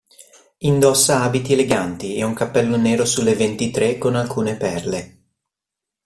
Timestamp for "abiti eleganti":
1.21-2.15